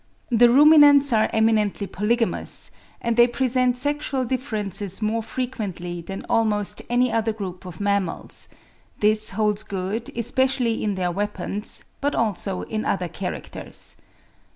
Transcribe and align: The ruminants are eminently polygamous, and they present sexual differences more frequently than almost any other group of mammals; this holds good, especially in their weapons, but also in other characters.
The 0.31 0.49
ruminants 0.49 1.13
are 1.13 1.29
eminently 1.31 1.85
polygamous, 1.85 2.71
and 3.01 3.15
they 3.15 3.27
present 3.27 3.77
sexual 3.77 4.25
differences 4.25 4.99
more 4.99 5.21
frequently 5.21 6.01
than 6.01 6.25
almost 6.27 6.81
any 6.89 7.11
other 7.11 7.31
group 7.31 7.65
of 7.65 7.79
mammals; 7.79 8.49
this 8.97 9.29
holds 9.29 9.61
good, 9.61 10.09
especially 10.17 10.83
in 10.83 10.95
their 10.95 11.11
weapons, 11.11 11.85
but 12.01 12.15
also 12.15 12.63
in 12.63 12.83
other 12.83 13.07
characters. 13.09 13.95